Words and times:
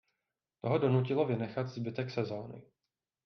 To 0.61 0.69
ho 0.69 0.77
donutilo 0.79 1.25
vynechat 1.25 1.67
zbytek 1.69 2.11
sezóny. 2.11 2.61